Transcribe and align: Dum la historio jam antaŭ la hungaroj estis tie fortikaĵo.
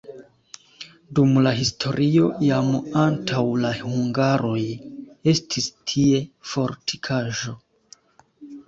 Dum 1.19 1.35
la 1.47 1.51
historio 1.59 2.31
jam 2.47 2.71
antaŭ 3.03 3.45
la 3.67 3.75
hungaroj 3.83 4.59
estis 5.35 5.71
tie 5.95 6.25
fortikaĵo. 6.55 7.57